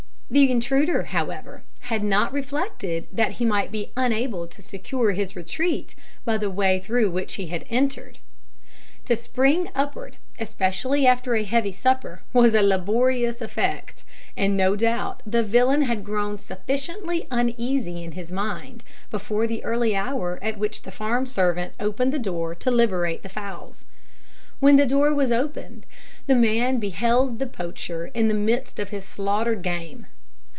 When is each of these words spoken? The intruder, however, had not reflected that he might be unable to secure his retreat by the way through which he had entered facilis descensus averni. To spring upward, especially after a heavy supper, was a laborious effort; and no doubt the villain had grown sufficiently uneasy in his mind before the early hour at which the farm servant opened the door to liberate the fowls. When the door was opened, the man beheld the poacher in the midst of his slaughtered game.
The 0.33 0.49
intruder, 0.49 1.03
however, 1.03 1.63
had 1.81 2.05
not 2.05 2.31
reflected 2.31 3.05
that 3.11 3.33
he 3.33 3.43
might 3.43 3.69
be 3.69 3.91
unable 3.97 4.47
to 4.47 4.61
secure 4.61 5.11
his 5.11 5.35
retreat 5.35 5.93
by 6.23 6.37
the 6.37 6.49
way 6.49 6.79
through 6.79 7.11
which 7.11 7.33
he 7.33 7.47
had 7.47 7.65
entered 7.69 8.13
facilis 8.13 8.13
descensus 8.13 9.01
averni. 9.07 9.09
To 9.09 9.15
spring 9.17 9.69
upward, 9.75 10.17
especially 10.39 11.05
after 11.05 11.35
a 11.35 11.43
heavy 11.43 11.73
supper, 11.73 12.21
was 12.31 12.55
a 12.55 12.61
laborious 12.63 13.41
effort; 13.41 14.05
and 14.37 14.55
no 14.55 14.77
doubt 14.77 15.21
the 15.27 15.43
villain 15.43 15.81
had 15.81 16.05
grown 16.05 16.37
sufficiently 16.37 17.27
uneasy 17.29 18.01
in 18.01 18.13
his 18.13 18.31
mind 18.31 18.85
before 19.09 19.47
the 19.47 19.61
early 19.65 19.97
hour 19.97 20.39
at 20.41 20.57
which 20.57 20.83
the 20.83 20.91
farm 20.91 21.25
servant 21.25 21.73
opened 21.77 22.13
the 22.13 22.17
door 22.17 22.55
to 22.55 22.71
liberate 22.71 23.21
the 23.21 23.27
fowls. 23.27 23.83
When 24.61 24.77
the 24.77 24.85
door 24.87 25.13
was 25.13 25.33
opened, 25.33 25.85
the 26.25 26.35
man 26.35 26.77
beheld 26.77 27.37
the 27.39 27.47
poacher 27.47 28.05
in 28.13 28.29
the 28.29 28.33
midst 28.33 28.79
of 28.79 28.91
his 28.91 29.03
slaughtered 29.03 29.61
game. 29.61 30.05